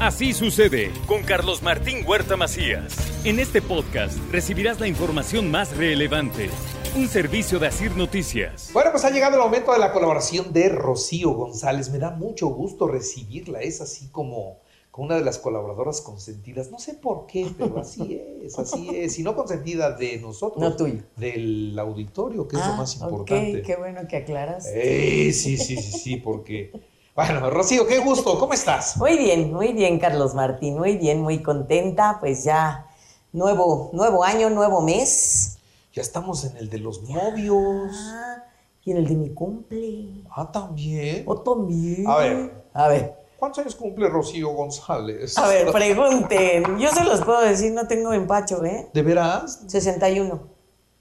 Así 0.00 0.32
sucede 0.34 0.90
con 1.06 1.22
Carlos 1.22 1.62
Martín 1.62 2.04
Huerta 2.06 2.36
Macías. 2.36 2.94
En 3.24 3.38
este 3.40 3.62
podcast 3.62 4.18
recibirás 4.30 4.78
la 4.78 4.88
información 4.88 5.50
más 5.50 5.74
relevante. 5.76 6.50
Un 6.96 7.08
servicio 7.08 7.58
de 7.58 7.68
Asir 7.68 7.92
Noticias. 7.96 8.70
Bueno, 8.72 8.90
pues 8.90 9.04
ha 9.04 9.10
llegado 9.10 9.36
el 9.36 9.42
momento 9.42 9.72
de 9.72 9.78
la 9.78 9.92
colaboración 9.92 10.52
de 10.52 10.68
Rocío 10.68 11.30
González. 11.30 11.90
Me 11.90 11.98
da 11.98 12.10
mucho 12.10 12.48
gusto 12.48 12.86
recibirla. 12.88 13.60
Es 13.60 13.80
así 13.80 14.08
como, 14.08 14.58
como 14.90 15.06
una 15.06 15.16
de 15.16 15.24
las 15.24 15.38
colaboradoras 15.38 16.00
consentidas. 16.02 16.70
No 16.70 16.78
sé 16.78 16.94
por 16.94 17.26
qué, 17.26 17.46
pero 17.56 17.78
así 17.80 18.20
es, 18.44 18.58
así 18.58 18.90
es. 18.94 19.18
Y 19.18 19.22
no 19.22 19.34
consentida 19.34 19.92
de 19.96 20.18
nosotros. 20.18 20.62
No 20.62 20.76
tuyo. 20.76 21.02
Del 21.16 21.76
auditorio, 21.78 22.46
que 22.48 22.56
es 22.56 22.66
lo 22.66 22.72
Ah, 22.72 22.76
más 22.76 22.96
ok, 22.96 23.02
importante. 23.02 23.62
qué 23.62 23.76
bueno 23.76 24.00
que 24.08 24.16
aclaras. 24.16 24.66
Eh, 24.74 25.32
sí, 25.32 25.56
sí, 25.56 25.76
sí, 25.76 25.98
sí, 25.98 26.16
porque... 26.16 26.70
Bueno, 27.16 27.48
Rocío, 27.48 27.86
qué 27.86 27.98
gusto. 27.98 28.38
¿Cómo 28.38 28.52
estás? 28.52 28.98
Muy 28.98 29.16
bien, 29.16 29.50
muy 29.50 29.72
bien, 29.72 29.98
Carlos 29.98 30.34
Martín, 30.34 30.76
muy 30.76 30.98
bien, 30.98 31.22
muy 31.22 31.42
contenta. 31.42 32.18
Pues 32.20 32.44
ya, 32.44 32.88
nuevo, 33.32 33.88
nuevo 33.94 34.22
año, 34.22 34.50
nuevo 34.50 34.82
mes. 34.82 35.56
Ya 35.94 36.02
estamos 36.02 36.44
en 36.44 36.58
el 36.58 36.68
de 36.68 36.76
los 36.76 37.00
novios. 37.08 37.90
Ah, 38.12 38.44
y 38.84 38.90
en 38.90 38.98
el 38.98 39.08
de 39.08 39.14
mi 39.14 39.30
cumple. 39.30 40.24
Ah, 40.30 40.52
también. 40.52 41.24
¿O 41.26 41.40
también? 41.40 42.06
A 42.06 42.18
ver. 42.18 42.64
A 42.74 42.88
ver, 42.88 43.16
¿Cuántos 43.38 43.60
años 43.60 43.74
cumple 43.76 44.10
Rocío 44.10 44.50
González? 44.50 45.38
a 45.38 45.48
ver, 45.48 45.72
pregunten. 45.72 46.78
Yo 46.78 46.90
se 46.90 47.02
los 47.02 47.22
puedo 47.22 47.40
decir, 47.40 47.72
no 47.72 47.88
tengo 47.88 48.12
empacho, 48.12 48.62
¿eh? 48.62 48.90
¿De 48.92 49.00
veras? 49.00 49.62
61. 49.68 50.38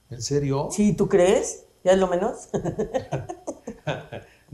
¿En 0.09 0.21
serio? 0.21 0.69
¿Sí, 0.71 0.93
tú 0.93 1.09
crees? 1.09 1.65
¿Ya 1.83 1.91
es 1.91 1.97
lo 1.97 2.07
menos? 2.07 2.47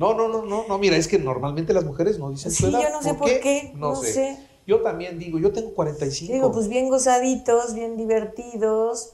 No, 0.02 0.14
no, 0.14 0.28
no, 0.28 0.44
no, 0.46 0.66
no, 0.68 0.78
mira, 0.78 0.98
es 0.98 1.08
que 1.08 1.18
normalmente 1.20 1.74
las 1.74 1.86
mujeres 1.86 2.18
no 2.20 2.30
dicen 2.30 2.52
su 2.52 2.64
Sí, 2.66 2.70
edad. 2.72 2.82
yo 2.82 2.90
no 2.90 3.02
sé 3.02 3.14
por 3.14 3.28
qué, 3.40 3.72
no 3.76 3.96
sé. 3.96 4.38
Yo 4.68 4.82
también 4.82 5.18
digo, 5.20 5.40
yo 5.40 5.52
tengo 5.52 5.74
45. 5.74 6.34
Digo, 6.34 6.52
pues 6.52 6.68
bien 6.68 6.90
gozaditos, 6.90 7.74
bien 7.74 7.98
divertidos, 7.98 9.14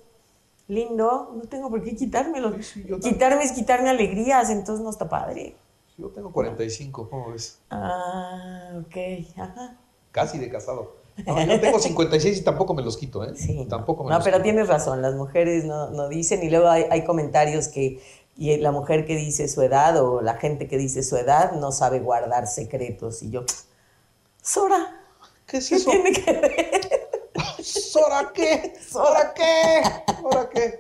lindo. 0.67 1.33
No 1.35 1.41
tengo 1.49 1.69
por 1.69 1.83
qué 1.83 1.95
quitármelo. 1.95 2.53
Sí, 2.61 2.83
sí. 2.83 2.85
Quitarme 3.01 3.43
es 3.43 3.51
quitarme 3.51 3.89
alegrías, 3.89 4.49
entonces 4.49 4.83
no 4.83 4.89
está 4.89 5.07
padre. 5.09 5.55
Yo 5.97 6.07
tengo 6.09 6.31
45, 6.31 7.09
¿cómo 7.09 7.31
ves? 7.31 7.59
Ah, 7.69 8.71
ok. 8.81 8.95
Ajá. 9.37 9.77
Casi 10.11 10.37
de 10.37 10.49
casado. 10.49 10.95
No, 11.25 11.43
yo 11.43 11.59
tengo 11.59 11.79
56 11.79 12.37
y 12.37 12.43
tampoco 12.43 12.75
me 12.75 12.83
los 12.83 12.95
quito, 12.97 13.23
¿eh? 13.23 13.33
Sí. 13.35 13.65
Tampoco 13.67 14.03
me 14.03 14.11
No, 14.11 14.17
los 14.17 14.23
pero 14.23 14.37
quito. 14.37 14.43
tienes 14.43 14.67
razón, 14.67 15.01
las 15.01 15.15
mujeres 15.15 15.65
no, 15.65 15.89
no 15.89 16.07
dicen 16.09 16.43
y 16.43 16.49
luego 16.51 16.67
hay, 16.67 16.85
hay 16.91 17.03
comentarios 17.05 17.69
que 17.69 17.99
y 18.37 18.55
la 18.57 18.71
mujer 18.71 19.05
que 19.05 19.15
dice 19.15 19.47
su 19.47 19.61
edad 19.61 20.01
o 20.01 20.21
la 20.21 20.35
gente 20.35 20.67
que 20.67 20.77
dice 20.77 21.03
su 21.03 21.17
edad 21.17 21.53
no 21.53 21.71
sabe 21.71 21.99
guardar 21.99 22.47
secretos. 22.47 23.23
Y 23.23 23.31
yo, 23.31 23.43
Sora, 24.41 25.01
¿Qué 25.47 25.57
es 25.57 25.69
¿qué 25.69 25.75
eso? 25.75 25.89
tiene 25.89 26.11
que 26.13 26.31
ver? 26.33 27.09
¿Sora 27.63 28.31
qué? 28.33 28.73
¿Sora 28.87 29.33
qué? 29.33 29.81
¿Sora 30.21 30.49
qué? 30.49 30.79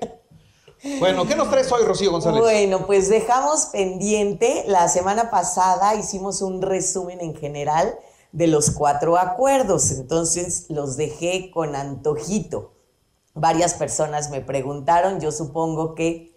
Bueno, 0.99 1.25
¿qué 1.25 1.35
nos 1.35 1.49
traes 1.49 1.71
hoy, 1.71 1.83
Rocío 1.83 2.11
González? 2.11 2.39
Bueno, 2.39 2.85
pues 2.85 3.09
dejamos 3.09 3.67
pendiente, 3.67 4.63
la 4.67 4.87
semana 4.87 5.31
pasada 5.31 5.95
hicimos 5.95 6.41
un 6.41 6.61
resumen 6.61 7.19
en 7.21 7.35
general 7.35 7.97
de 8.31 8.47
los 8.47 8.69
cuatro 8.69 9.17
acuerdos, 9.17 9.89
entonces 9.91 10.67
los 10.69 10.95
dejé 10.95 11.49
con 11.49 11.75
antojito. 11.75 12.73
Varias 13.33 13.73
personas 13.73 14.29
me 14.29 14.41
preguntaron, 14.41 15.19
yo 15.19 15.31
supongo 15.31 15.95
que 15.95 16.36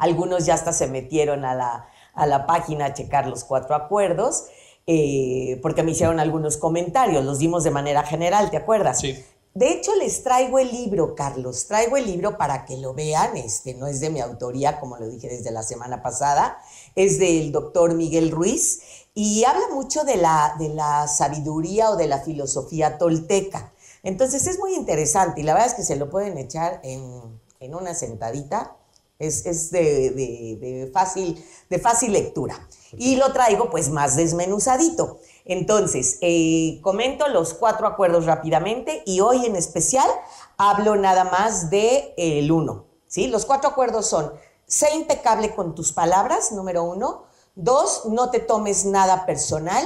algunos 0.00 0.46
ya 0.46 0.54
hasta 0.54 0.72
se 0.72 0.88
metieron 0.88 1.44
a 1.44 1.54
la, 1.54 1.88
a 2.14 2.26
la 2.26 2.46
página 2.46 2.86
a 2.86 2.94
checar 2.94 3.26
los 3.26 3.44
cuatro 3.44 3.76
acuerdos, 3.76 4.46
eh, 4.86 5.60
porque 5.62 5.82
me 5.82 5.92
hicieron 5.92 6.18
algunos 6.18 6.56
comentarios, 6.56 7.24
los 7.24 7.38
dimos 7.38 7.62
de 7.62 7.70
manera 7.70 8.02
general, 8.02 8.50
¿te 8.50 8.56
acuerdas? 8.56 9.00
Sí. 9.00 9.24
De 9.52 9.72
hecho, 9.72 9.94
les 9.96 10.22
traigo 10.22 10.60
el 10.60 10.70
libro, 10.70 11.16
Carlos. 11.16 11.66
Traigo 11.66 11.96
el 11.96 12.06
libro 12.06 12.38
para 12.38 12.64
que 12.64 12.76
lo 12.76 12.94
vean. 12.94 13.36
Este 13.36 13.74
no 13.74 13.88
es 13.88 13.98
de 13.98 14.08
mi 14.08 14.20
autoría, 14.20 14.78
como 14.78 14.96
lo 14.96 15.08
dije 15.08 15.28
desde 15.28 15.50
la 15.50 15.64
semana 15.64 16.02
pasada. 16.02 16.58
Es 16.94 17.18
del 17.18 17.50
doctor 17.50 17.94
Miguel 17.94 18.30
Ruiz 18.30 18.80
y 19.12 19.42
habla 19.44 19.66
mucho 19.72 20.04
de 20.04 20.16
la, 20.16 20.54
de 20.58 20.68
la 20.68 21.08
sabiduría 21.08 21.90
o 21.90 21.96
de 21.96 22.06
la 22.06 22.20
filosofía 22.20 22.96
tolteca. 22.96 23.72
Entonces 24.04 24.46
es 24.46 24.58
muy 24.60 24.74
interesante 24.74 25.40
y 25.40 25.44
la 25.44 25.54
verdad 25.54 25.68
es 25.68 25.74
que 25.74 25.82
se 25.82 25.96
lo 25.96 26.08
pueden 26.08 26.38
echar 26.38 26.80
en, 26.84 27.40
en 27.58 27.74
una 27.74 27.94
sentadita. 27.94 28.76
Es, 29.20 29.46
es 29.46 29.70
de, 29.70 30.10
de- 30.10 30.56
de 30.60 30.90
fácil, 30.92 31.44
de 31.68 31.78
fácil 31.78 32.12
lectura. 32.12 32.66
Y 32.98 33.14
lo 33.16 33.32
traigo 33.32 33.70
pues 33.70 33.88
más 33.90 34.16
desmenuzadito. 34.16 35.18
Entonces, 35.44 36.18
eh, 36.22 36.80
comento 36.82 37.28
los 37.28 37.54
cuatro 37.54 37.86
acuerdos 37.86 38.26
rápidamente 38.26 39.02
y 39.06 39.20
hoy 39.20 39.46
en 39.46 39.54
especial 39.54 40.08
hablo 40.56 40.96
nada 40.96 41.24
más 41.24 41.70
de 41.70 42.14
eh, 42.16 42.40
el 42.40 42.50
uno. 42.50 42.86
¿sí? 43.06 43.28
Los 43.28 43.46
cuatro 43.46 43.70
acuerdos 43.70 44.06
son, 44.08 44.32
sé 44.66 44.92
impecable 44.96 45.54
con 45.54 45.74
tus 45.76 45.92
palabras, 45.92 46.50
número 46.52 46.82
uno. 46.82 47.24
Dos, 47.54 48.06
no 48.06 48.30
te 48.30 48.40
tomes 48.40 48.84
nada 48.86 49.26
personal. 49.26 49.84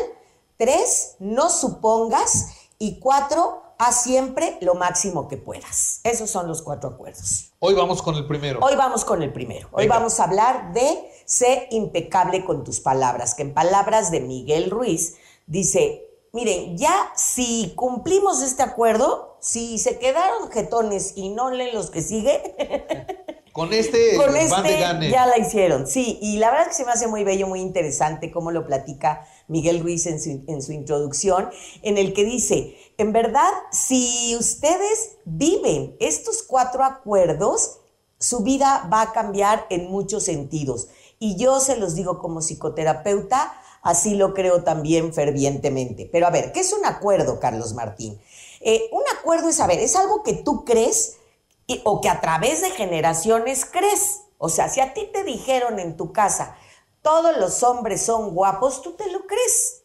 Tres, 0.56 1.16
no 1.18 1.50
supongas. 1.50 2.48
Y 2.78 3.00
cuatro, 3.00 3.62
haz 3.84 4.02
siempre 4.02 4.56
lo 4.60 4.74
máximo 4.74 5.28
que 5.28 5.36
puedas. 5.36 6.00
Esos 6.04 6.30
son 6.30 6.48
los 6.48 6.62
cuatro 6.62 6.90
acuerdos. 6.90 7.52
Hoy 7.58 7.74
vamos 7.74 8.02
con 8.02 8.14
el 8.16 8.26
primero. 8.26 8.60
Hoy 8.62 8.76
vamos 8.76 9.04
con 9.04 9.22
el 9.22 9.32
primero. 9.32 9.68
Hoy 9.72 9.84
Venga. 9.84 9.96
vamos 9.96 10.18
a 10.20 10.24
hablar 10.24 10.72
de 10.72 11.10
sé 11.26 11.68
impecable 11.70 12.44
con 12.44 12.64
tus 12.64 12.80
palabras, 12.80 13.34
que 13.34 13.42
en 13.42 13.54
palabras 13.54 14.10
de 14.10 14.20
Miguel 14.20 14.70
Ruiz 14.70 15.16
dice, 15.46 16.04
miren, 16.32 16.76
ya 16.76 17.12
si 17.16 17.72
cumplimos 17.76 18.42
este 18.42 18.62
acuerdo, 18.62 19.36
si 19.40 19.78
se 19.78 19.98
quedaron 19.98 20.50
jetones 20.50 21.12
y 21.16 21.30
no 21.30 21.50
leen 21.50 21.74
los 21.74 21.90
que 21.90 22.02
sigue, 22.02 23.14
Con 23.54 23.72
este, 23.72 24.16
con 24.16 24.26
van 24.26 24.34
de 24.34 24.44
este 24.44 24.80
gane. 24.80 25.10
ya 25.10 25.26
la 25.26 25.38
hicieron. 25.38 25.86
Sí, 25.86 26.18
y 26.20 26.38
la 26.38 26.50
verdad 26.50 26.66
es 26.66 26.70
que 26.70 26.74
se 26.74 26.84
me 26.84 26.90
hace 26.90 27.06
muy 27.06 27.22
bello, 27.22 27.46
muy 27.46 27.60
interesante 27.60 28.32
cómo 28.32 28.50
lo 28.50 28.66
platica 28.66 29.24
Miguel 29.48 29.80
Ruiz 29.80 30.06
en 30.06 30.20
su, 30.62 30.72
introducción, 30.72 31.50
en 31.82 31.98
el 31.98 32.12
que 32.14 32.24
dice, 32.24 32.76
en 32.98 33.12
verdad, 33.12 33.50
si 33.70 34.36
ustedes 34.38 35.16
viven 35.24 35.96
estos 36.00 36.42
cuatro 36.42 36.84
acuerdos, 36.84 37.78
su 38.18 38.40
vida 38.40 38.88
va 38.92 39.02
a 39.02 39.12
cambiar 39.12 39.66
en 39.70 39.90
muchos 39.90 40.24
sentidos. 40.24 40.88
Y 41.18 41.36
yo 41.36 41.60
se 41.60 41.76
los 41.76 41.94
digo 41.94 42.18
como 42.18 42.40
psicoterapeuta, 42.40 43.52
así 43.82 44.14
lo 44.14 44.34
creo 44.34 44.62
también 44.62 45.12
fervientemente. 45.12 46.08
Pero 46.10 46.26
a 46.26 46.30
ver, 46.30 46.52
¿qué 46.52 46.60
es 46.60 46.72
un 46.72 46.86
acuerdo, 46.86 47.38
Carlos 47.38 47.74
Martín? 47.74 48.18
Eh, 48.60 48.88
un 48.92 49.02
acuerdo 49.18 49.48
es, 49.48 49.60
a 49.60 49.66
ver, 49.66 49.78
es 49.78 49.94
algo 49.94 50.22
que 50.22 50.32
tú 50.32 50.64
crees 50.64 51.16
o 51.84 52.00
que 52.00 52.08
a 52.08 52.20
través 52.20 52.62
de 52.62 52.70
generaciones 52.70 53.64
crees. 53.64 54.22
O 54.38 54.48
sea, 54.48 54.68
si 54.68 54.80
a 54.80 54.94
ti 54.94 55.08
te 55.12 55.24
dijeron 55.24 55.78
en 55.78 55.96
tu 55.96 56.12
casa, 56.12 56.56
todos 57.04 57.36
los 57.36 57.62
hombres 57.62 58.00
son 58.00 58.34
guapos, 58.34 58.80
tú 58.80 58.92
te 58.92 59.12
lo 59.12 59.26
crees. 59.26 59.82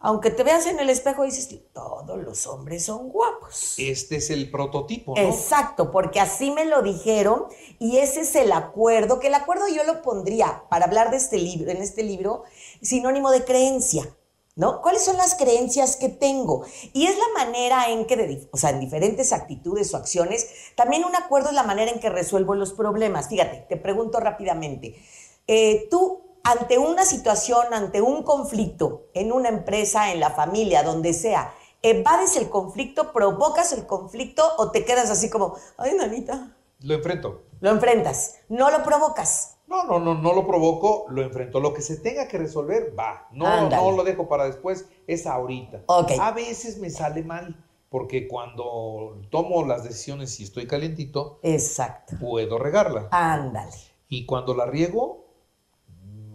Aunque 0.00 0.30
te 0.30 0.42
veas 0.42 0.66
en 0.66 0.80
el 0.80 0.90
espejo 0.90 1.24
y 1.24 1.28
dices, 1.28 1.48
todos 1.72 2.18
los 2.18 2.46
hombres 2.48 2.84
son 2.84 3.08
guapos. 3.08 3.74
Este 3.78 4.16
es 4.16 4.30
el 4.30 4.50
prototipo, 4.50 5.14
¿no? 5.16 5.22
Exacto, 5.22 5.92
porque 5.92 6.20
así 6.20 6.50
me 6.50 6.64
lo 6.64 6.82
dijeron 6.82 7.46
y 7.78 7.98
ese 7.98 8.22
es 8.22 8.34
el 8.34 8.50
acuerdo, 8.50 9.20
que 9.20 9.28
el 9.28 9.34
acuerdo 9.34 9.68
yo 9.68 9.84
lo 9.84 10.02
pondría 10.02 10.64
para 10.68 10.86
hablar 10.86 11.12
de 11.12 11.18
este 11.18 11.38
libro, 11.38 11.70
en 11.70 11.78
este 11.78 12.02
libro, 12.02 12.42
sinónimo 12.82 13.30
de 13.30 13.44
creencia, 13.44 14.14
¿no? 14.56 14.82
¿Cuáles 14.82 15.04
son 15.04 15.16
las 15.16 15.36
creencias 15.36 15.96
que 15.96 16.08
tengo? 16.08 16.64
Y 16.92 17.06
es 17.06 17.16
la 17.16 17.44
manera 17.44 17.88
en 17.90 18.06
que, 18.06 18.48
o 18.50 18.56
sea, 18.56 18.70
en 18.70 18.80
diferentes 18.80 19.32
actitudes 19.32 19.94
o 19.94 19.98
acciones, 19.98 20.48
también 20.74 21.04
un 21.04 21.14
acuerdo 21.14 21.50
es 21.50 21.54
la 21.54 21.62
manera 21.62 21.92
en 21.92 22.00
que 22.00 22.10
resuelvo 22.10 22.56
los 22.56 22.72
problemas. 22.72 23.28
Fíjate, 23.28 23.66
te 23.68 23.76
pregunto 23.76 24.18
rápidamente, 24.18 25.00
eh, 25.46 25.86
tú 25.90 26.25
ante 26.46 26.78
una 26.78 27.04
situación, 27.04 27.72
ante 27.72 28.00
un 28.00 28.22
conflicto, 28.22 29.06
en 29.14 29.32
una 29.32 29.48
empresa, 29.48 30.12
en 30.12 30.20
la 30.20 30.30
familia, 30.30 30.82
donde 30.82 31.12
sea, 31.12 31.52
evades 31.82 32.36
el 32.36 32.48
conflicto, 32.48 33.12
provocas 33.12 33.72
el 33.72 33.86
conflicto 33.86 34.42
o 34.58 34.70
te 34.70 34.84
quedas 34.84 35.10
así 35.10 35.28
como, 35.30 35.56
ay, 35.76 35.94
nanita, 35.98 36.56
Lo 36.80 36.94
enfrento. 36.94 37.42
lo 37.60 37.70
enfrentas, 37.70 38.36
no 38.48 38.70
lo 38.70 38.82
provocas. 38.82 39.52
No, 39.66 39.82
no, 39.84 39.98
no, 39.98 40.14
no 40.14 40.32
lo 40.32 40.46
provoco, 40.46 41.06
lo 41.08 41.22
enfrento. 41.22 41.58
Lo 41.58 41.74
que 41.74 41.82
se 41.82 41.96
tenga 41.96 42.28
que 42.28 42.38
resolver, 42.38 42.94
va. 42.96 43.26
No, 43.32 43.46
Ándale. 43.48 43.82
no 43.82 43.90
lo 43.96 44.04
dejo 44.04 44.28
para 44.28 44.44
después, 44.44 44.86
es 45.08 45.26
ahorita. 45.26 45.82
A 45.88 46.30
veces 46.30 46.78
me 46.78 46.88
sale 46.88 47.24
mal, 47.24 47.64
porque 47.88 48.28
cuando 48.28 49.20
tomo 49.30 49.64
las 49.66 49.82
decisiones 49.82 50.38
y 50.38 50.44
estoy 50.44 50.68
calientito, 50.68 51.40
Exacto. 51.42 52.14
puedo 52.20 52.58
regarla. 52.58 53.08
Ándale. 53.10 53.72
Y 54.08 54.24
cuando 54.24 54.54
la 54.54 54.66
riego, 54.66 55.25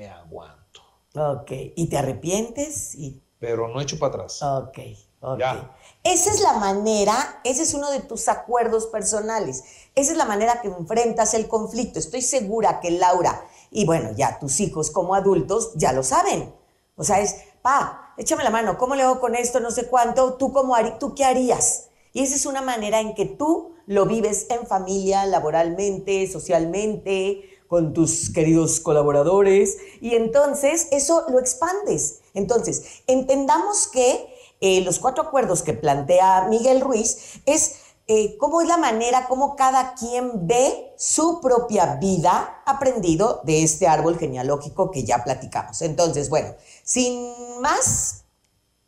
me 0.02 0.10
aguanto. 0.10 0.82
Ok. 1.16 1.52
¿Y 1.76 1.88
te 1.88 1.98
arrepientes? 1.98 2.96
Y 2.96 3.22
Pero 3.40 3.68
no 3.68 3.80
echo 3.80 4.00
para 4.00 4.16
atrás. 4.16 4.42
Ok, 4.42 4.80
ok. 5.20 5.40
Ya. 5.40 5.76
Esa 6.04 6.32
es 6.32 6.42
la 6.42 6.54
manera, 6.54 7.42
ese 7.44 7.62
es 7.62 7.76
uno 7.76 7.92
de 7.92 8.00
tus 8.00 8.28
acuerdos 8.28 8.88
personales. 8.88 9.64
Esa 9.94 10.14
es 10.14 10.18
la 10.18 10.26
manera 10.26 10.60
que 10.62 10.70
enfrentas 10.70 11.36
el 11.36 11.48
conflicto. 11.48 12.00
Estoy 12.00 12.24
segura 12.24 12.80
que 12.80 12.90
Laura 12.90 13.46
y 13.70 13.86
bueno, 13.86 14.12
ya 14.16 14.40
tus 14.40 14.60
hijos 14.60 14.90
como 14.90 15.14
adultos 15.14 15.74
ya 15.76 15.94
lo 15.94 16.02
saben. 16.02 16.52
O 16.96 17.04
sea, 17.04 17.20
es, 17.20 17.36
pa, 17.62 18.16
échame 18.18 18.44
la 18.44 18.50
mano, 18.50 18.80
¿cómo 18.80 18.96
le 18.96 19.04
hago 19.04 19.20
con 19.20 19.36
esto? 19.36 19.60
No 19.60 19.70
sé 19.70 19.88
cuánto, 19.88 20.34
¿tú, 20.34 20.52
cómo 20.52 20.76
¿tú 21.00 21.14
qué 21.14 21.26
harías? 21.26 21.90
Y 22.12 22.24
esa 22.24 22.36
es 22.36 22.48
una 22.48 22.62
manera 22.62 23.00
en 23.00 23.14
que 23.14 23.26
tú 23.26 23.76
lo 23.86 24.08
vives 24.08 24.48
en 24.50 24.66
familia, 24.66 25.26
laboralmente, 25.28 26.28
socialmente, 26.28 27.61
con 27.72 27.94
tus 27.94 28.30
queridos 28.34 28.82
colaboradores, 28.82 29.78
y 30.02 30.16
entonces 30.16 30.90
eso 30.92 31.24
lo 31.30 31.40
expandes. 31.40 32.20
Entonces, 32.34 33.02
entendamos 33.08 33.88
que 33.88 34.28
eh, 34.60 34.82
los 34.82 35.00
cuatro 35.00 35.24
acuerdos 35.24 35.64
que 35.64 35.72
plantea 35.72 36.48
Miguel 36.50 36.82
Ruiz 36.82 37.40
es 37.46 37.76
eh, 38.08 38.36
cómo 38.38 38.60
es 38.60 38.68
la 38.68 38.76
manera, 38.76 39.26
cómo 39.30 39.56
cada 39.56 39.94
quien 39.94 40.46
ve 40.48 40.94
su 40.98 41.40
propia 41.40 41.96
vida 41.96 42.62
aprendido 42.66 43.40
de 43.46 43.64
este 43.64 43.88
árbol 43.88 44.20
genealógico 44.20 44.92
que 44.92 45.06
ya 45.06 45.24
platicamos. 45.24 45.82
Entonces, 45.82 46.30
bueno, 46.30 46.54
sin 46.84 47.62
más 47.62 48.26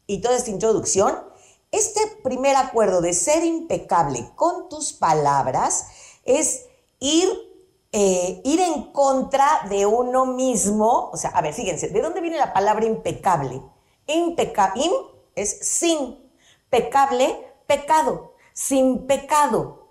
y 0.07 0.19
toda 0.19 0.35
esta 0.35 0.49
introducción, 0.49 1.23
este 1.71 2.01
primer 2.21 2.57
acuerdo 2.57 2.99
de 2.99 3.13
ser 3.13 3.45
impecable 3.45 4.29
con 4.35 4.67
tus 4.67 4.91
palabras 4.91 5.85
es 6.25 6.65
ir, 6.99 7.29
eh, 7.93 8.41
ir 8.43 8.59
en 8.59 8.91
contra 8.91 9.65
de 9.69 9.85
uno 9.85 10.25
mismo. 10.25 11.09
O 11.13 11.15
sea, 11.15 11.29
a 11.29 11.41
ver, 11.41 11.53
fíjense, 11.53 11.87
¿de 11.87 12.01
dónde 12.01 12.19
viene 12.19 12.37
la 12.37 12.51
palabra 12.51 12.85
impecable? 12.85 13.61
Impecable, 14.07 14.91
es 15.35 15.59
sin, 15.61 16.19
pecable, 16.69 17.47
pecado 17.65 18.33
sin 18.53 19.07
pecado. 19.07 19.82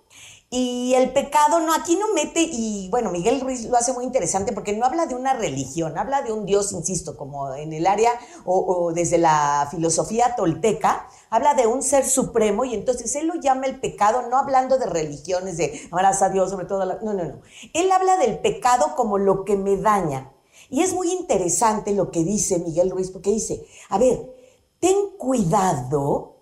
Y 0.55 0.93
el 0.93 1.11
pecado 1.13 1.61
no, 1.61 1.73
aquí 1.73 1.95
no 1.95 2.13
mete, 2.13 2.43
y 2.43 2.87
bueno, 2.91 3.09
Miguel 3.09 3.41
Ruiz 3.41 3.65
lo 3.65 3.75
hace 3.75 3.91
muy 3.91 4.05
interesante 4.05 4.53
porque 4.53 4.77
no 4.77 4.85
habla 4.85 5.07
de 5.07 5.15
una 5.15 5.33
religión, 5.33 5.97
habla 5.97 6.21
de 6.21 6.31
un 6.31 6.45
Dios, 6.45 6.73
insisto, 6.73 7.17
como 7.17 7.55
en 7.55 7.73
el 7.73 7.87
área 7.87 8.11
o, 8.45 8.91
desde 8.93 9.17
la 9.17 9.67
filosofía 9.71 10.35
tolteca, 10.35 11.09
habla 11.31 11.55
de 11.55 11.65
un 11.65 11.81
ser 11.81 12.05
supremo 12.05 12.65
y 12.65 12.75
entonces 12.75 13.15
él 13.15 13.25
lo 13.25 13.33
llama 13.41 13.65
el 13.65 13.79
pecado, 13.79 14.29
no 14.29 14.37
hablando 14.37 14.77
de 14.77 14.85
religiones, 14.85 15.57
de 15.57 15.87
amarás 15.91 16.21
a 16.21 16.29
Dios 16.29 16.51
sobre 16.51 16.67
todo, 16.67 16.85
no, 16.85 17.13
no, 17.13 17.23
no. 17.23 17.41
Él 17.73 17.91
habla 17.91 18.17
del 18.17 18.37
pecado 18.37 18.93
como 18.95 19.17
lo 19.17 19.45
que 19.45 19.57
me 19.57 19.77
daña. 19.77 20.33
Y 20.69 20.83
es 20.83 20.93
muy 20.93 21.11
interesante 21.11 21.93
lo 21.93 22.11
que 22.11 22.23
dice 22.23 22.59
Miguel 22.59 22.91
Ruiz 22.91 23.09
porque 23.09 23.31
dice, 23.31 23.65
a 23.89 23.97
ver, 23.97 24.31
ten 24.79 25.17
cuidado 25.17 26.35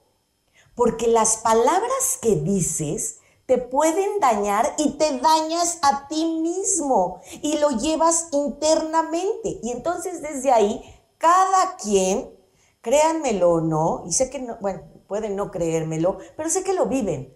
porque 0.75 1.07
las 1.07 1.37
palabras 1.37 2.19
que 2.21 2.35
dices 2.35 3.20
te 3.51 3.57
pueden 3.57 4.21
dañar 4.21 4.75
y 4.77 4.91
te 4.91 5.19
dañas 5.19 5.79
a 5.81 6.07
ti 6.07 6.23
mismo 6.41 7.19
y 7.41 7.57
lo 7.57 7.71
llevas 7.71 8.29
internamente. 8.31 9.59
Y 9.61 9.71
entonces 9.71 10.21
desde 10.21 10.53
ahí, 10.53 10.81
cada 11.17 11.75
quien, 11.75 12.33
créanmelo 12.79 13.51
o 13.51 13.59
no, 13.59 14.03
y 14.07 14.13
sé 14.13 14.29
que 14.29 14.39
no, 14.39 14.55
bueno, 14.61 14.83
pueden 15.05 15.35
no 15.35 15.51
creérmelo, 15.51 16.19
pero 16.37 16.49
sé 16.49 16.63
que 16.63 16.71
lo 16.71 16.85
viven. 16.85 17.35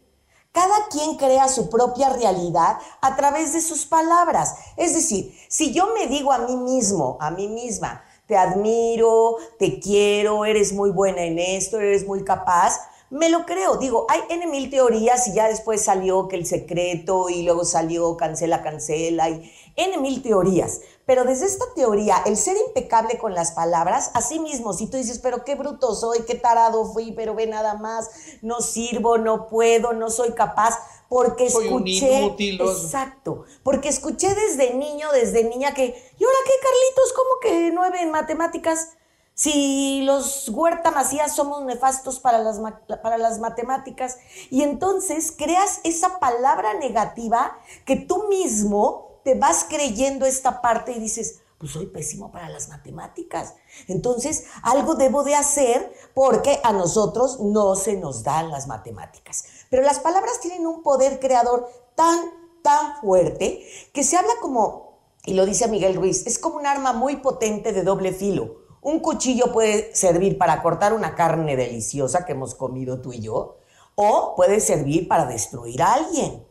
Cada 0.53 0.87
quien 0.89 1.17
crea 1.17 1.49
su 1.49 1.69
propia 1.69 2.07
realidad 2.07 2.77
a 3.01 3.17
través 3.17 3.51
de 3.51 3.59
sus 3.59 3.85
palabras. 3.85 4.55
Es 4.77 4.93
decir, 4.93 5.37
si 5.49 5.73
yo 5.73 5.93
me 5.93 6.07
digo 6.07 6.31
a 6.31 6.37
mí 6.37 6.55
mismo, 6.55 7.17
a 7.19 7.29
mí 7.29 7.49
misma, 7.49 8.05
te 8.25 8.37
admiro, 8.37 9.35
te 9.59 9.81
quiero, 9.81 10.45
eres 10.45 10.71
muy 10.71 10.91
buena 10.91 11.23
en 11.23 11.39
esto, 11.39 11.77
eres 11.77 12.07
muy 12.07 12.23
capaz, 12.23 12.79
me 13.09 13.29
lo 13.29 13.45
creo, 13.45 13.77
digo, 13.77 14.07
hay 14.09 14.21
N 14.29 14.47
mil 14.47 14.69
teorías 14.69 15.27
y 15.27 15.33
ya 15.33 15.47
después 15.47 15.83
salió 15.83 16.27
que 16.27 16.35
el 16.35 16.45
secreto 16.45 17.29
y 17.29 17.43
luego 17.43 17.63
salió 17.63 18.17
cancela, 18.17 18.63
cancela 18.63 19.29
y 19.29 19.51
N 19.75 19.97
mil 19.99 20.21
teorías. 20.21 20.81
Pero 21.05 21.23
desde 21.23 21.45
esta 21.45 21.65
teoría, 21.75 22.23
el 22.25 22.35
ser 22.35 22.57
impecable 22.57 23.19
con 23.19 23.35
las 23.35 23.51
palabras, 23.51 24.09
así 24.15 24.39
mismo, 24.39 24.73
si 24.73 24.87
tú 24.87 24.97
dices, 24.97 25.19
pero 25.19 25.43
qué 25.43 25.53
bruto 25.53 25.93
soy, 25.93 26.23
qué 26.25 26.33
tarado 26.33 26.91
fui, 26.91 27.11
pero 27.11 27.35
ve 27.35 27.45
nada 27.45 27.75
más, 27.75 28.09
no 28.41 28.59
sirvo, 28.59 29.19
no 29.19 29.47
puedo, 29.47 29.93
no 29.93 30.09
soy 30.09 30.31
capaz, 30.31 30.79
porque 31.07 31.45
escuché. 31.45 32.25
exacto, 32.59 33.43
porque 33.61 33.89
escuché 33.89 34.33
desde 34.33 34.73
niño, 34.73 35.11
desde 35.11 35.43
niña 35.43 35.75
que, 35.75 35.83
¿y 35.83 36.23
ahora 36.23 36.37
qué, 36.43 36.53
Carlitos? 36.61 37.13
¿Cómo 37.15 37.39
que 37.41 37.71
nueve 37.71 38.01
en 38.01 38.09
matemáticas? 38.09 38.93
Si 39.35 40.01
los 40.03 40.47
Huerta 40.49 40.91
Macías 40.91 41.35
somos 41.35 41.63
nefastos 41.65 42.19
para 42.21 42.39
las, 42.39 42.59
para 43.03 43.17
las 43.17 43.39
matemáticas, 43.39 44.17
y 44.49 44.63
entonces 44.63 45.33
creas 45.37 45.81
esa 45.83 46.19
palabra 46.19 46.73
negativa 46.73 47.59
que 47.85 47.97
tú 47.97 48.27
mismo 48.29 49.19
te 49.23 49.35
vas 49.35 49.65
creyendo 49.67 50.25
esta 50.25 50.61
parte 50.61 50.93
y 50.93 50.99
dices, 50.99 51.41
pues 51.57 51.71
soy 51.71 51.87
pésimo 51.87 52.31
para 52.31 52.47
las 52.47 52.69
matemáticas. 52.69 53.55
Entonces, 53.87 54.45
algo 54.61 54.95
debo 54.95 55.23
de 55.23 55.35
hacer 55.35 55.93
porque 56.13 56.59
a 56.63 56.71
nosotros 56.71 57.39
no 57.39 57.75
se 57.75 57.97
nos 57.97 58.23
dan 58.23 58.51
las 58.51 58.67
matemáticas. 58.67 59.45
Pero 59.69 59.83
las 59.83 59.99
palabras 59.99 60.39
tienen 60.41 60.65
un 60.65 60.81
poder 60.81 61.19
creador 61.19 61.67
tan, 61.95 62.19
tan 62.61 63.01
fuerte 63.01 63.65
que 63.93 64.03
se 64.03 64.15
habla 64.15 64.33
como, 64.41 64.99
y 65.25 65.33
lo 65.33 65.45
dice 65.45 65.67
Miguel 65.67 65.95
Ruiz, 65.95 66.25
es 66.25 66.39
como 66.39 66.57
un 66.57 66.67
arma 66.67 66.93
muy 66.93 67.17
potente 67.17 67.73
de 67.73 67.83
doble 67.83 68.13
filo. 68.13 68.64
Un 68.85 68.99
cuchillo 68.99 69.51
puede 69.51 69.95
servir 69.95 70.37
para 70.37 70.61
cortar 70.61 70.93
una 70.93 71.15
carne 71.15 71.55
deliciosa 71.55 72.23
que 72.23 72.33
hemos 72.33 72.53
comido 72.53 73.01
tú 73.01 73.13
y 73.13 73.19
yo, 73.19 73.57
o 73.95 74.35
puede 74.35 74.59
servir 74.59 75.07
para 75.07 75.25
destruir 75.25 75.81
a 75.81 75.93
alguien. 75.93 76.45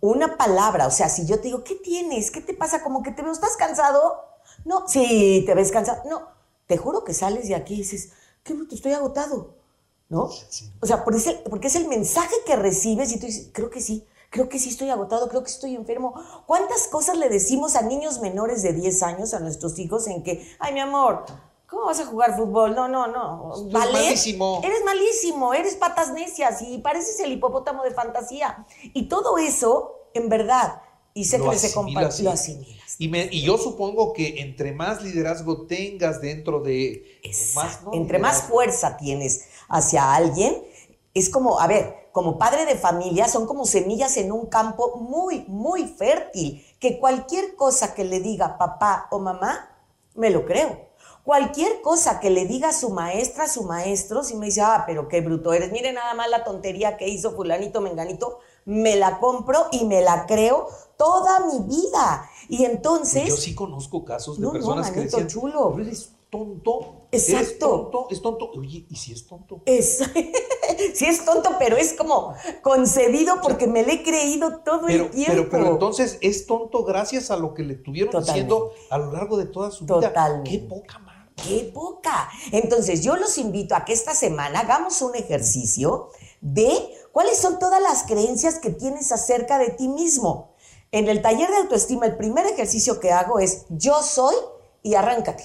Una 0.00 0.36
palabra, 0.36 0.88
o 0.88 0.90
sea, 0.90 1.08
si 1.08 1.24
yo 1.24 1.36
te 1.36 1.44
digo, 1.44 1.62
¿qué 1.62 1.76
tienes? 1.76 2.32
¿Qué 2.32 2.40
te 2.40 2.52
pasa? 2.52 2.82
Como 2.82 3.00
que 3.04 3.12
te 3.12 3.22
veo, 3.22 3.30
¿estás 3.30 3.54
cansado? 3.56 4.24
No, 4.64 4.88
sí, 4.88 5.44
te 5.46 5.54
ves 5.54 5.70
cansado. 5.70 6.02
No, 6.08 6.26
te 6.66 6.78
juro 6.78 7.04
que 7.04 7.14
sales 7.14 7.46
de 7.46 7.54
aquí 7.54 7.74
y 7.74 7.78
dices, 7.78 8.10
qué 8.42 8.54
bruto, 8.54 8.74
estoy 8.74 8.94
agotado. 8.94 9.54
¿No? 10.08 10.30
O 10.80 10.86
sea, 10.86 11.04
porque 11.04 11.68
es 11.68 11.76
el 11.76 11.86
mensaje 11.86 12.34
que 12.44 12.56
recibes 12.56 13.12
y 13.12 13.20
tú 13.20 13.26
dices, 13.26 13.50
creo 13.52 13.70
que 13.70 13.80
sí, 13.80 14.04
creo 14.30 14.48
que 14.48 14.58
sí 14.58 14.70
estoy 14.70 14.90
agotado, 14.90 15.28
creo 15.28 15.44
que 15.44 15.50
estoy 15.52 15.76
enfermo. 15.76 16.14
¿Cuántas 16.44 16.88
cosas 16.88 17.16
le 17.18 17.28
decimos 17.28 17.76
a 17.76 17.82
niños 17.82 18.20
menores 18.20 18.64
de 18.64 18.72
10 18.72 19.02
años, 19.04 19.32
a 19.32 19.38
nuestros 19.38 19.78
hijos, 19.78 20.08
en 20.08 20.24
que, 20.24 20.44
ay, 20.58 20.74
mi 20.74 20.80
amor, 20.80 21.24
¿Cómo 21.68 21.84
vas 21.84 22.00
a 22.00 22.06
jugar 22.06 22.34
fútbol? 22.34 22.74
No, 22.74 22.88
no, 22.88 23.06
no. 23.08 23.52
¿Vale? 23.70 23.92
malísimo. 23.92 24.62
Eres 24.64 24.82
malísimo, 24.86 25.52
eres 25.52 25.76
patas 25.76 26.12
necias 26.12 26.62
y 26.62 26.78
pareces 26.78 27.20
el 27.20 27.32
hipopótamo 27.32 27.84
de 27.84 27.90
fantasía. 27.90 28.66
Y 28.94 29.06
todo 29.06 29.36
eso, 29.36 30.08
en 30.14 30.30
verdad, 30.30 30.80
y 31.12 31.26
sé 31.26 31.38
que 31.38 31.58
se 31.58 31.74
comparte, 31.74 32.22
lo 32.22 32.30
asimilas. 32.30 32.96
Y, 32.98 33.14
y, 33.14 33.42
yo 33.42 33.58
supongo 33.58 34.14
que 34.14 34.40
entre 34.40 34.72
más 34.72 35.02
liderazgo 35.02 35.66
tengas 35.66 36.22
dentro 36.22 36.60
de... 36.60 37.20
Más, 37.54 37.80
Entre 37.92 38.18
más 38.18 38.44
fuerza 38.44 38.96
tienes 38.96 39.48
hacia 39.68 40.14
alguien, 40.14 40.62
es 41.12 41.28
como, 41.28 41.60
a 41.60 41.66
ver, 41.66 42.08
como 42.12 42.38
padre 42.38 42.64
de 42.64 42.76
familia, 42.76 43.28
son 43.28 43.46
como 43.46 43.66
semillas 43.66 44.16
en 44.16 44.32
un 44.32 44.46
campo 44.46 44.96
muy, 44.96 45.44
muy 45.48 45.86
fértil, 45.86 46.64
que 46.80 46.98
cualquier 46.98 47.56
cosa 47.56 47.94
que 47.94 48.04
le 48.04 48.20
diga 48.20 48.56
papá 48.56 49.06
o 49.10 49.18
mamá, 49.18 49.76
me 50.14 50.30
lo 50.30 50.46
creo. 50.46 50.87
Cualquier 51.28 51.82
cosa 51.82 52.20
que 52.20 52.30
le 52.30 52.46
diga 52.46 52.72
su 52.72 52.88
maestra, 52.88 53.46
su 53.48 53.64
maestro, 53.64 54.24
si 54.24 54.34
me 54.34 54.46
dice, 54.46 54.62
ah, 54.62 54.84
pero 54.86 55.08
qué 55.08 55.20
bruto 55.20 55.52
eres, 55.52 55.70
mire 55.70 55.92
nada 55.92 56.14
más 56.14 56.30
la 56.30 56.42
tontería 56.42 56.96
que 56.96 57.06
hizo 57.06 57.32
fulanito, 57.32 57.82
menganito, 57.82 58.38
me 58.64 58.96
la 58.96 59.20
compro 59.20 59.66
y 59.70 59.84
me 59.84 60.00
la 60.00 60.24
creo 60.24 60.68
toda 60.96 61.40
mi 61.40 61.58
vida. 61.68 62.30
Y 62.48 62.64
entonces... 62.64 63.28
Yo 63.28 63.36
sí 63.36 63.54
conozco 63.54 64.06
casos 64.06 64.40
de 64.40 64.48
personas 64.48 64.90
que 64.90 65.00
decían, 65.00 65.28
chulo. 65.28 65.78
eres 65.78 66.12
tonto. 66.30 67.08
Exacto. 67.12 67.44
Es 67.44 67.58
tonto, 67.58 68.06
es 68.08 68.22
tonto. 68.22 68.50
Oye, 68.52 68.86
¿y 68.88 68.96
si 68.96 69.12
es 69.12 69.26
tonto? 69.26 69.60
Es, 69.66 69.98
sí 70.94 71.04
es 71.04 71.26
tonto, 71.26 71.50
pero 71.58 71.76
es 71.76 71.92
como 71.92 72.32
concedido 72.62 73.42
porque 73.42 73.66
me 73.66 73.82
le 73.82 73.92
he 73.94 74.02
creído 74.02 74.60
todo 74.64 74.88
el 74.88 75.10
tiempo. 75.10 75.32
Pero, 75.32 75.50
pero 75.50 75.66
entonces 75.72 76.16
es 76.22 76.46
tonto 76.46 76.84
gracias 76.84 77.30
a 77.30 77.36
lo 77.36 77.52
que 77.52 77.64
le 77.64 77.74
tuvieron 77.74 78.24
diciendo 78.24 78.72
a 78.88 78.96
lo 78.96 79.12
largo 79.12 79.36
de 79.36 79.44
toda 79.44 79.70
su 79.70 79.84
vida. 79.84 80.00
Totalmente. 80.00 80.50
Qué 80.50 80.58
poca 80.60 80.98
¡Qué 81.42 81.70
poca! 81.72 82.30
Entonces 82.52 83.02
yo 83.02 83.16
los 83.16 83.38
invito 83.38 83.74
a 83.74 83.84
que 83.84 83.92
esta 83.92 84.14
semana 84.14 84.60
hagamos 84.60 85.00
un 85.02 85.14
ejercicio 85.14 86.10
de 86.40 86.94
cuáles 87.12 87.38
son 87.38 87.58
todas 87.58 87.80
las 87.80 88.04
creencias 88.04 88.58
que 88.58 88.70
tienes 88.70 89.12
acerca 89.12 89.58
de 89.58 89.70
ti 89.70 89.88
mismo. 89.88 90.54
En 90.90 91.08
el 91.08 91.22
taller 91.22 91.48
de 91.50 91.56
autoestima, 91.58 92.06
el 92.06 92.16
primer 92.16 92.46
ejercicio 92.46 92.98
que 92.98 93.12
hago 93.12 93.38
es 93.38 93.66
yo 93.68 94.02
soy 94.02 94.34
y 94.82 94.94
arráncate. 94.94 95.44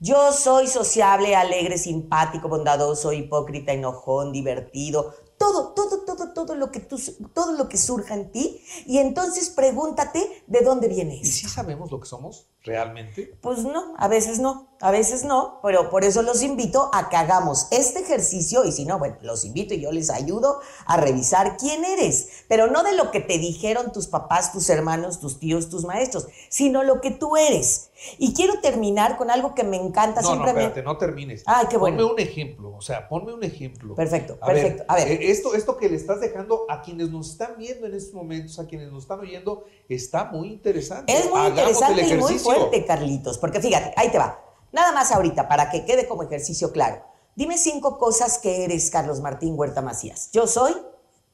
Yo 0.00 0.32
soy 0.32 0.68
sociable, 0.68 1.34
alegre, 1.34 1.76
simpático, 1.76 2.48
bondadoso, 2.48 3.12
hipócrita, 3.12 3.72
enojón, 3.72 4.32
divertido, 4.32 5.12
todo, 5.38 5.72
todo, 5.72 6.04
todo, 6.04 6.32
todo 6.32 6.54
lo 6.54 6.70
que 6.70 6.80
tú, 6.80 7.00
todo 7.32 7.52
lo 7.52 7.68
que 7.68 7.78
surja 7.78 8.14
en 8.14 8.30
ti 8.30 8.60
y 8.86 8.98
entonces 8.98 9.50
pregúntate 9.50 10.44
de 10.46 10.60
dónde 10.60 10.88
viene 10.88 11.14
eso. 11.14 11.24
¿Y 11.24 11.32
si 11.32 11.48
sabemos 11.48 11.90
lo 11.90 12.00
que 12.00 12.06
somos 12.06 12.46
realmente? 12.62 13.38
Pues 13.40 13.64
no, 13.64 13.94
a 13.96 14.08
veces 14.08 14.38
no, 14.40 14.68
a 14.80 14.90
veces 14.90 15.24
no, 15.24 15.58
pero 15.62 15.90
por 15.90 16.04
eso 16.04 16.22
los 16.22 16.42
invito 16.42 16.90
a 16.92 17.08
que 17.08 17.16
hagamos 17.16 17.66
este 17.72 18.00
ejercicio 18.00 18.64
y 18.64 18.72
si 18.72 18.84
no, 18.84 18.98
bueno, 18.98 19.16
los 19.22 19.44
invito 19.44 19.74
y 19.74 19.80
yo 19.80 19.90
les 19.90 20.08
ayudo 20.08 20.60
a 20.86 20.96
revisar 20.96 21.56
quién 21.56 21.84
eres, 21.84 22.44
pero 22.48 22.68
no 22.68 22.84
de 22.84 22.94
lo 22.94 23.10
que 23.10 23.20
te 23.20 23.38
dijeron 23.38 23.92
tus 23.92 24.06
papás, 24.06 24.52
tus 24.52 24.70
hermanos, 24.70 25.18
tus 25.18 25.40
tíos, 25.40 25.68
tus 25.68 25.84
maestros, 25.84 26.28
sino 26.48 26.84
lo 26.84 27.00
que 27.00 27.10
tú 27.10 27.36
eres. 27.36 27.90
Y 28.18 28.32
quiero 28.32 28.60
terminar 28.60 29.16
con 29.16 29.28
algo 29.28 29.56
que 29.56 29.64
me 29.64 29.76
encanta 29.76 30.20
no, 30.20 30.28
siempre. 30.28 30.52
No, 30.52 30.58
espérate, 30.60 30.82
no 30.84 30.96
termines. 30.98 31.42
Ay, 31.46 31.66
qué 31.68 31.76
bueno. 31.76 31.96
Ponme 31.96 32.12
un 32.12 32.20
ejemplo, 32.20 32.76
o 32.76 32.80
sea, 32.80 33.08
ponme 33.08 33.34
un 33.34 33.42
ejemplo. 33.42 33.96
Perfecto, 33.96 34.38
perfecto. 34.38 34.84
a 34.86 34.94
ver. 34.94 35.08
Eh, 35.08 35.30
esto, 35.32 35.54
esto 35.54 35.76
que 35.76 35.88
le 35.88 35.96
estás 35.96 36.20
dejando 36.20 36.64
a 36.68 36.82
quienes 36.82 37.10
nos 37.10 37.30
están 37.30 37.56
viendo 37.58 37.88
en 37.88 37.94
estos 37.94 38.14
momentos, 38.14 38.56
a 38.60 38.66
quienes 38.66 38.92
nos 38.92 39.02
están 39.02 39.18
oyendo, 39.18 39.64
está 39.88 40.26
muy 40.26 40.48
interesante. 40.48 41.12
Es 41.12 41.28
muy 41.28 41.48
interesante 41.48 42.06
y 42.06 42.14
muy 42.14 42.38
fuerte, 42.38 42.84
Carlitos, 42.84 43.36
porque 43.38 43.60
fíjate, 43.60 43.92
ahí 43.96 44.10
te 44.10 44.18
va. 44.18 44.47
Nada 44.72 44.92
más 44.92 45.12
ahorita, 45.12 45.48
para 45.48 45.70
que 45.70 45.84
quede 45.84 46.06
como 46.06 46.22
ejercicio 46.22 46.72
claro. 46.72 47.04
Dime 47.34 47.56
cinco 47.56 47.98
cosas 47.98 48.38
que 48.38 48.64
eres, 48.64 48.90
Carlos 48.90 49.20
Martín 49.20 49.54
Huerta 49.56 49.80
Macías. 49.80 50.30
Yo 50.32 50.46
soy. 50.46 50.74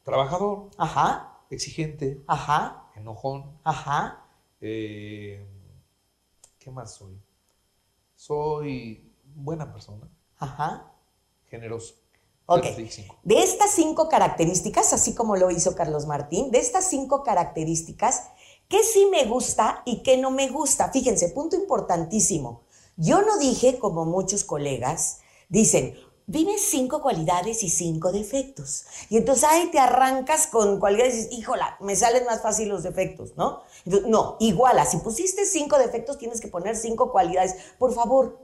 Trabajador. 0.03 0.71
Ajá. 0.77 1.41
Exigente. 1.51 2.23
Ajá. 2.27 2.91
Enojón. 2.95 3.59
Ajá. 3.65 4.25
Eh, 4.61 5.47
¿Qué 6.59 6.71
más 6.71 6.95
soy? 6.95 7.21
Soy 8.15 9.13
buena 9.35 9.73
persona. 9.73 10.09
Ajá. 10.39 10.93
Generoso. 11.47 11.95
Ok. 12.47 12.65
De 13.23 13.43
estas 13.43 13.71
cinco 13.71 14.09
características, 14.09 14.93
así 14.93 15.15
como 15.15 15.37
lo 15.37 15.51
hizo 15.51 15.75
Carlos 15.75 16.07
Martín, 16.07 16.51
de 16.51 16.59
estas 16.59 16.89
cinco 16.91 17.23
características, 17.23 18.25
¿qué 18.69 18.83
sí 18.83 19.07
me 19.11 19.25
gusta 19.25 19.83
y 19.87 20.03
qué 20.03 20.19
no 20.19 20.31
me 20.31 20.51
gusta? 20.51 20.91
Fíjense, 20.91 21.31
punto 21.31 21.57
importantísimo. 21.57 22.63
Yo 22.97 23.23
no 23.23 23.39
dije, 23.39 23.79
como 23.79 24.05
muchos 24.05 24.45
colegas, 24.45 25.19
dicen, 25.49 25.97
dime 26.27 26.59
cinco 26.59 27.03
cualidades 27.03 27.63
y 27.63 27.69
cinco 27.69 28.13
defectos. 28.13 28.85
Y 29.11 29.17
entonces 29.17 29.45
ahí 29.45 29.71
te 29.71 29.79
arrancas 29.79 30.47
con 30.47 30.79
cualidades 30.79 31.15
y 31.15 31.17
dices, 31.19 31.33
híjola, 31.33 31.77
me 31.81 31.97
salen 31.97 32.25
más 32.25 32.43
fácil 32.43 32.69
los 32.69 32.83
defectos, 32.83 33.37
¿no? 33.37 33.63
no, 34.07 34.37
iguala, 34.41 34.87
si 34.87 34.99
pusiste 34.99 35.45
cinco 35.45 35.79
defectos, 35.79 36.19
tienes 36.19 36.41
que 36.41 36.49
poner 36.49 36.77
cinco 36.77 37.13
cualidades. 37.13 37.57
Por 37.79 37.93
favor, 37.93 38.39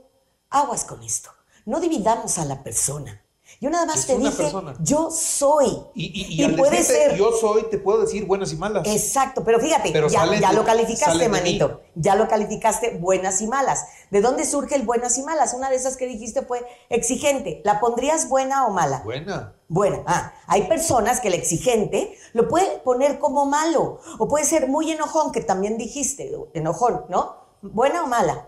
aguas 0.49 0.85
con 0.85 1.01
esto. 1.01 1.31
No 1.65 1.79
dividamos 1.79 2.37
a 2.37 2.45
la 2.45 2.63
persona. 2.63 3.23
Yo 3.61 3.69
nada 3.69 3.85
más 3.85 4.07
te 4.07 4.17
dije, 4.17 4.51
yo 4.79 5.11
soy. 5.11 5.83
Y, 5.93 6.47
puede 6.57 6.81
ser. 6.83 7.15
Yo 7.15 7.31
soy, 7.31 7.69
te 7.69 7.77
puedo 7.77 8.01
decir 8.01 8.25
buenas 8.25 8.51
y 8.51 8.55
malas. 8.55 8.87
Exacto, 8.87 9.43
pero 9.43 9.59
fíjate, 9.59 9.93
ya, 10.09 10.51
lo 10.51 10.65
calificaste, 10.65 11.29
manito. 11.29 11.81
Ya 11.93 12.15
lo 12.15 12.27
calificaste 12.27 12.97
buenas 12.97 13.39
y 13.39 13.45
malas. 13.45 13.85
¿De 14.09 14.19
dónde 14.19 14.45
surge 14.45 14.73
el 14.73 14.81
buenas 14.81 15.15
y 15.19 15.21
malas? 15.21 15.53
Una 15.53 15.69
de 15.69 15.75
esas 15.75 15.95
que 15.95 16.07
dijiste 16.07 16.41
fue 16.41 16.65
exigente. 16.89 17.61
¿La 17.63 17.79
pondrías 17.79 18.29
buena 18.29 18.65
o 18.65 18.71
mala? 18.71 19.03
Buena. 19.03 19.53
Buena. 19.67 20.01
Ah, 20.07 20.33
hay 20.47 20.63
personas 20.63 21.19
que 21.19 21.27
el 21.27 21.35
exigente 21.35 22.17
lo 22.33 22.47
puede 22.47 22.79
poner 22.79 23.19
como 23.19 23.45
malo. 23.45 23.99
O 24.17 24.27
puede 24.27 24.43
ser 24.43 24.69
muy 24.69 24.89
enojón, 24.89 25.31
que 25.31 25.41
también 25.41 25.77
dijiste, 25.77 26.33
enojón, 26.55 27.05
¿no? 27.09 27.35
¿Buena 27.61 28.05
o 28.05 28.07
mala? 28.07 28.47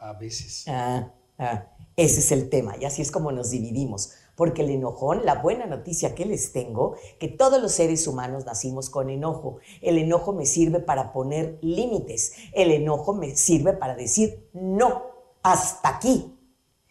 A 0.00 0.12
veces. 0.14 0.64
Ah, 0.68 1.12
ah, 1.38 1.66
ese 1.96 2.20
es 2.20 2.32
el 2.32 2.48
tema 2.50 2.76
y 2.78 2.84
así 2.84 3.02
es 3.02 3.10
como 3.10 3.32
nos 3.32 3.50
dividimos. 3.50 4.12
Porque 4.34 4.62
el 4.62 4.70
enojón, 4.70 5.24
la 5.24 5.36
buena 5.36 5.64
noticia 5.64 6.14
que 6.14 6.26
les 6.26 6.52
tengo, 6.52 6.96
que 7.18 7.28
todos 7.28 7.60
los 7.60 7.72
seres 7.72 8.06
humanos 8.06 8.44
nacimos 8.44 8.90
con 8.90 9.08
enojo. 9.08 9.58
El 9.80 9.96
enojo 9.96 10.34
me 10.34 10.44
sirve 10.44 10.80
para 10.80 11.12
poner 11.12 11.58
límites. 11.62 12.34
El 12.52 12.70
enojo 12.70 13.14
me 13.14 13.34
sirve 13.34 13.72
para 13.72 13.94
decir 13.94 14.50
no, 14.52 15.06
hasta 15.42 15.88
aquí. 15.88 16.38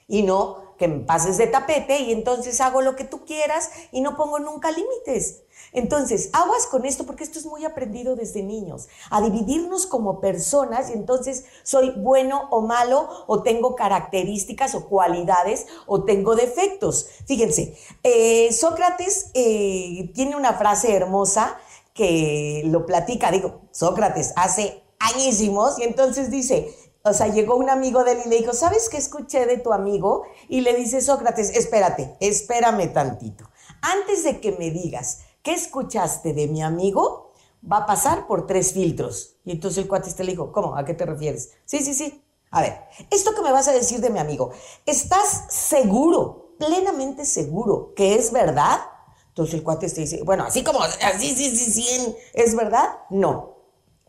Y 0.08 0.24
no 0.24 0.64
que 0.77 0.88
me 0.88 1.00
pases 1.00 1.38
de 1.38 1.48
tapete 1.48 2.00
y 2.00 2.12
entonces 2.12 2.60
hago 2.62 2.82
lo 2.82 2.96
que 2.96 3.03
tú 3.03 3.25
quieras 3.25 3.70
y 3.91 4.01
no 4.01 4.15
pongo 4.15 4.39
nunca 4.39 4.72
límites. 4.72 5.41
Entonces, 5.72 6.29
aguas 6.34 6.67
con 6.67 6.86
esto 6.86 7.05
porque 7.05 7.24
esto 7.24 7.39
es 7.39 7.46
muy 7.46 7.65
aprendido 7.65 8.15
desde 8.15 8.44
niños, 8.44 8.88
a 9.10 9.22
dividirnos 9.22 9.86
como 9.86 10.22
personas 10.22 10.89
y 10.89 10.94
entonces 10.94 11.46
soy 11.63 11.91
bueno 11.98 12.48
o 12.50 12.62
malo 12.62 13.10
o 13.27 13.44
tengo 13.44 13.75
características 13.75 14.74
o 14.75 14.88
cualidades 14.88 15.65
o 15.86 16.03
tengo 16.03 16.36
defectos. 16.36 17.08
Fíjense, 17.25 17.77
eh, 18.03 18.51
Sócrates 18.53 19.32
eh, 19.34 20.12
tiene 20.13 20.36
una 20.36 20.53
frase 20.53 20.94
hermosa 20.94 21.58
que 21.94 22.63
lo 22.65 22.86
platica, 22.86 23.32
digo, 23.32 23.62
Sócrates 23.72 24.34
hace 24.36 24.82
añísimos 25.00 25.79
y 25.79 25.84
entonces 25.84 26.32
dice, 26.32 26.74
o 27.06 27.14
sea, 27.14 27.28
llegó 27.28 27.56
un 27.56 27.70
amigo 27.70 28.04
de 28.04 28.14
él 28.14 28.22
y 28.26 28.30
le 28.30 28.38
dijo, 28.38 28.54
¿sabes 28.54 28.90
qué 28.90 28.98
escuché 28.98 29.46
de 29.46 29.58
tu 29.58 29.72
amigo? 29.72 30.24
Y 30.50 30.62
le 30.62 30.74
dice 30.74 31.02
Sócrates, 31.02 31.52
espérate, 31.52 32.18
espérame 32.20 32.92
tantito. 32.92 33.48
Antes 33.82 34.24
de 34.24 34.42
que 34.42 34.54
me 34.54 34.72
digas 34.72 35.20
qué 35.44 35.54
escuchaste 35.54 36.34
de 36.34 36.48
mi 36.48 36.64
amigo, 36.64 37.32
va 37.72 37.78
a 37.78 37.86
pasar 37.86 38.26
por 38.26 38.48
tres 38.48 38.74
filtros. 38.74 39.36
Y 39.46 39.52
entonces 39.52 39.84
el 39.84 39.88
cuate 39.88 40.10
este 40.10 40.24
le 40.24 40.32
dijo, 40.32 40.52
¿cómo? 40.52 40.76
¿A 40.76 40.84
qué 40.84 40.96
te 40.96 41.06
refieres? 41.06 41.52
Sí, 41.66 41.80
sí, 41.84 41.94
sí. 41.94 42.24
A 42.50 42.62
ver, 42.62 42.82
esto 43.12 43.36
que 43.36 43.44
me 43.44 43.52
vas 43.52 43.68
a 43.68 43.74
decir 43.74 44.00
de 44.00 44.10
mi 44.10 44.18
amigo, 44.18 44.50
¿estás 44.88 45.46
seguro, 45.50 46.56
plenamente 46.58 47.24
seguro 47.26 47.94
que 47.96 48.16
es 48.16 48.32
verdad? 48.32 48.80
Entonces 49.28 49.54
el 49.54 49.64
cuate 49.64 49.86
este 49.86 50.02
dice, 50.02 50.24
bueno, 50.24 50.46
así 50.46 50.64
como, 50.64 50.80
así, 50.82 51.36
sí, 51.36 51.56
sí, 51.56 51.72
sí, 51.72 52.16
¿es 52.34 52.56
verdad? 52.56 52.98
No. 53.12 53.58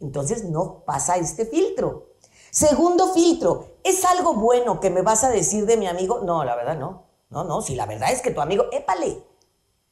Entonces 0.01 0.45
no 0.45 0.83
pasa 0.87 1.17
este 1.17 1.45
filtro. 1.45 2.16
Segundo 2.57 3.13
filtro, 3.13 3.77
¿es 3.85 4.03
algo 4.07 4.33
bueno 4.33 4.81
que 4.81 4.89
me 4.89 5.03
vas 5.03 5.25
a 5.25 5.29
decir 5.29 5.67
de 5.67 5.77
mi 5.77 5.87
amigo? 5.87 6.23
No, 6.23 6.43
la 6.43 6.57
verdad 6.57 6.79
no. 6.79 7.05
No, 7.29 7.45
no, 7.45 7.61
si 7.61 7.75
la 7.75 7.85
verdad 7.85 8.11
es 8.11 8.23
que 8.23 8.31
tu 8.31 8.41
amigo, 8.41 8.65
épale. 8.73 9.23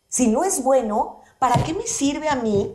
Si 0.08 0.28
no 0.28 0.44
es 0.44 0.64
bueno, 0.64 1.20
¿para 1.38 1.62
qué 1.62 1.74
me 1.74 1.86
sirve 1.86 2.30
a 2.30 2.36
mí 2.36 2.74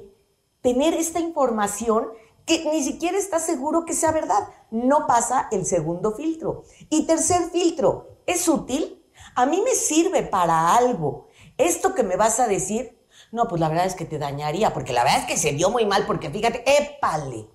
tener 0.62 0.94
esta 0.94 1.20
información 1.20 2.08
que 2.46 2.66
ni 2.66 2.84
siquiera 2.84 3.18
está 3.18 3.40
seguro 3.40 3.84
que 3.84 3.96
sea 3.96 4.12
verdad? 4.12 4.50
No 4.70 5.08
pasa 5.08 5.48
el 5.52 5.66
segundo 5.66 6.12
filtro. 6.12 6.66
Y 6.92 7.08
tercer 7.08 7.50
filtro, 7.50 8.20
¿es 8.28 8.48
útil? 8.48 9.04
A 9.34 9.48
mí 9.48 9.60
me 9.66 9.74
sirve 9.74 10.22
para 10.22 10.76
algo. 10.76 11.30
Esto 11.58 11.96
que 11.96 12.04
me 12.04 12.16
vas 12.16 12.40
a 12.40 12.48
decir, 12.48 13.04
no, 13.32 13.48
pues 13.48 13.60
la 13.60 13.70
verdad 13.70 13.88
es 13.88 13.96
que 13.96 14.06
te 14.06 14.20
dañaría, 14.20 14.72
porque 14.72 14.94
la 14.94 15.04
verdad 15.04 15.22
es 15.22 15.26
que 15.26 15.38
se 15.38 15.54
dio 15.54 15.72
muy 15.72 15.88
mal, 15.88 16.06
porque 16.06 16.30
fíjate, 16.30 16.64
épale. 16.78 17.50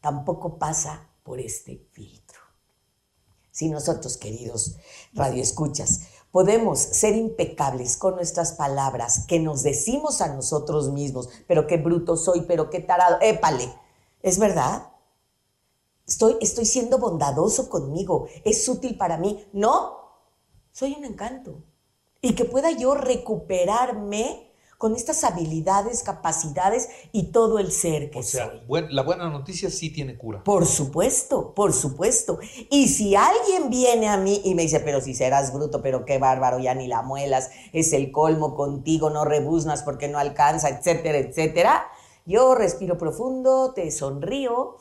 Tampoco 0.00 0.58
pasa 0.58 1.07
por 1.28 1.40
este 1.40 1.86
filtro. 1.92 2.40
Si 3.50 3.68
nosotros, 3.68 4.16
queridos 4.16 4.76
radioescuchas, 5.12 6.04
podemos 6.30 6.78
ser 6.78 7.16
impecables 7.16 7.98
con 7.98 8.14
nuestras 8.14 8.52
palabras 8.52 9.26
que 9.28 9.38
nos 9.38 9.62
decimos 9.62 10.22
a 10.22 10.34
nosotros 10.34 10.90
mismos, 10.90 11.28
pero 11.46 11.66
qué 11.66 11.76
bruto 11.76 12.16
soy, 12.16 12.46
pero 12.48 12.70
qué 12.70 12.80
tarado, 12.80 13.18
épale, 13.20 13.70
¿es 14.22 14.38
verdad? 14.38 14.90
Estoy, 16.06 16.38
estoy 16.40 16.64
siendo 16.64 16.96
bondadoso 16.96 17.68
conmigo, 17.68 18.26
es 18.42 18.66
útil 18.66 18.96
para 18.96 19.18
mí. 19.18 19.46
No, 19.52 19.98
soy 20.72 20.94
un 20.94 21.04
encanto. 21.04 21.62
Y 22.22 22.34
que 22.36 22.46
pueda 22.46 22.70
yo 22.70 22.94
recuperarme 22.94 24.47
con 24.78 24.94
estas 24.94 25.24
habilidades, 25.24 26.04
capacidades 26.04 26.88
y 27.10 27.32
todo 27.32 27.58
el 27.58 27.72
ser 27.72 28.10
que 28.10 28.20
o 28.20 28.22
sea, 28.22 28.52
la 28.68 29.02
buena 29.02 29.28
noticia 29.28 29.70
sí 29.70 29.90
tiene 29.90 30.16
cura. 30.16 30.44
Por 30.44 30.66
supuesto, 30.66 31.52
por 31.52 31.72
supuesto. 31.72 32.38
Y 32.70 32.86
si 32.86 33.16
alguien 33.16 33.70
viene 33.70 34.08
a 34.08 34.16
mí 34.16 34.40
y 34.44 34.54
me 34.54 34.62
dice, 34.62 34.78
pero 34.78 35.00
si 35.00 35.14
serás 35.14 35.52
bruto, 35.52 35.82
pero 35.82 36.04
qué 36.04 36.18
bárbaro, 36.18 36.60
ya 36.60 36.74
ni 36.74 36.86
la 36.86 37.02
muelas, 37.02 37.50
es 37.72 37.92
el 37.92 38.12
colmo 38.12 38.54
contigo, 38.54 39.10
no 39.10 39.24
rebuznas 39.24 39.82
porque 39.82 40.06
no 40.06 40.18
alcanza, 40.18 40.68
etcétera, 40.68 41.18
etcétera, 41.18 41.88
yo 42.24 42.54
respiro 42.54 42.96
profundo, 42.96 43.72
te 43.74 43.90
sonrío. 43.90 44.76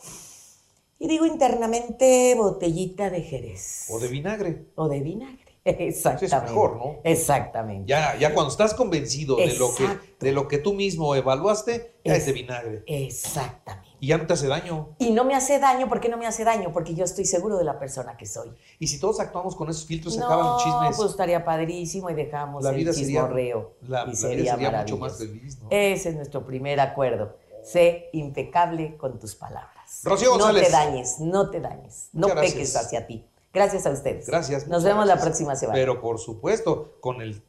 Y 0.99 1.07
digo 1.07 1.25
internamente 1.25 2.35
botellita 2.35 3.09
de 3.09 3.21
jerez. 3.21 3.87
O 3.89 3.99
de 3.99 4.07
vinagre. 4.09 4.65
O 4.75 4.87
de 4.87 4.99
vinagre. 4.99 5.46
Exactamente. 5.67 6.25
Es 6.25 6.43
mejor, 6.43 6.77
¿no? 6.77 6.95
Exactamente. 7.03 7.89
Ya, 7.89 8.15
ya 8.17 8.33
cuando 8.33 8.51
estás 8.51 8.73
convencido 8.73 9.35
de 9.35 9.53
lo, 9.55 9.75
que, 9.75 9.87
de 10.19 10.31
lo 10.31 10.47
que 10.47 10.59
tú 10.59 10.73
mismo 10.73 11.13
evaluaste, 11.13 11.93
ya 12.05 12.15
es, 12.15 12.25
de 12.25 12.33
vinagre. 12.33 12.83
Exactamente. 12.87 13.87
Y 13.99 14.07
ya 14.07 14.17
no 14.17 14.27
te 14.27 14.33
hace 14.33 14.47
daño. 14.47 14.95
Y 14.99 15.11
no 15.11 15.25
me 15.25 15.35
hace 15.35 15.59
daño, 15.59 15.89
¿por 15.89 15.99
qué 15.99 16.07
no 16.07 16.17
me 16.17 16.25
hace 16.25 16.43
daño? 16.43 16.71
Porque 16.71 16.93
yo 16.93 17.03
estoy 17.03 17.25
seguro 17.25 17.57
de 17.57 17.63
la 17.63 17.79
persona 17.79 18.15
que 18.15 18.25
soy. 18.25 18.49
Y 18.79 18.87
si 18.87 18.99
todos 18.99 19.19
actuamos 19.19 19.55
con 19.55 19.69
esos 19.69 19.85
filtros, 19.85 20.13
se 20.13 20.21
acaban 20.21 20.45
los 20.45 20.63
chismes. 20.63 20.95
pues 20.95 21.11
estaría 21.11 21.43
padrísimo 21.43 22.09
y 22.09 22.13
dejamos 22.13 22.63
la 22.63 22.71
vida 22.71 22.91
el 22.91 22.95
chismorreo. 22.95 23.73
Sería, 23.81 24.05
la, 24.05 24.11
y 24.11 24.15
sería, 24.15 24.71
mucho 24.71 24.97
más 24.97 25.17
feliz, 25.17 25.59
¿no? 25.59 25.67
Ese 25.69 26.09
es 26.09 26.15
nuestro 26.15 26.45
primer 26.45 26.79
acuerdo. 26.79 27.35
Sé 27.63 28.09
impecable 28.13 28.95
con 28.95 29.19
tus 29.19 29.35
palabras. 29.35 30.01
Rocío 30.03 30.31
González. 30.31 30.63
No 30.63 30.67
te 30.67 30.71
dañes, 30.71 31.19
no 31.19 31.49
te 31.49 31.59
dañes. 31.59 32.09
No 32.13 32.27
peques 32.29 32.75
hacia 32.75 33.05
ti. 33.07 33.25
Gracias 33.57 33.87
a 33.87 33.89
ustedes. 33.89 34.27
Gracias. 34.27 34.67
Nos 34.67 34.83
vemos 34.83 35.07
la 35.07 35.19
próxima 35.19 35.55
semana. 35.55 35.75
Pero 35.75 35.99
por 35.99 36.19
supuesto, 36.19 36.97
con 37.01 37.21
el... 37.21 37.41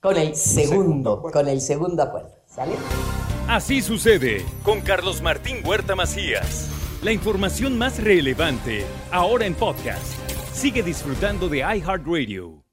Con 0.00 0.16
el 0.16 0.36
segundo, 0.36 1.20
con 1.20 1.48
el 1.48 1.60
segundo 1.60 2.04
acuerdo. 2.04 2.30
¿Sale? 2.46 2.74
Así 3.48 3.82
sucede 3.82 4.44
con 4.62 4.80
Carlos 4.80 5.22
Martín 5.22 5.66
Huerta 5.66 5.96
Macías. 5.96 6.68
La 7.02 7.10
información 7.10 7.76
más 7.76 8.00
relevante, 8.00 8.84
ahora 9.10 9.46
en 9.46 9.54
podcast. 9.54 10.06
Sigue 10.52 10.84
disfrutando 10.84 11.48
de 11.48 11.58
iHeartRadio. 11.58 12.65